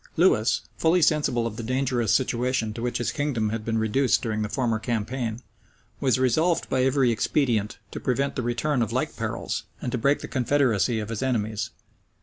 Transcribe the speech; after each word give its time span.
Lewis, 0.17 0.61
fully 0.77 0.99
sensible 1.03 1.45
of 1.45 1.57
the 1.57 1.61
dangerous 1.61 2.11
situation 2.11 2.73
to 2.73 2.81
which 2.81 2.97
his 2.97 3.11
kingdom 3.11 3.51
had 3.51 3.63
been 3.63 3.77
reduced 3.77 4.19
during 4.23 4.41
the 4.41 4.49
former 4.49 4.79
campaign, 4.79 5.41
was 5.99 6.17
resolved, 6.17 6.67
by 6.71 6.81
every 6.83 7.11
expedient, 7.11 7.77
to 7.91 7.99
prevent 7.99 8.35
the 8.35 8.41
return 8.41 8.81
of 8.81 8.91
like 8.91 9.15
perils, 9.15 9.65
and 9.79 9.91
to 9.91 9.99
break 9.99 10.21
the 10.21 10.27
confederacy 10.27 10.99
of 10.99 11.09
his 11.09 11.21
enemies. 11.21 11.69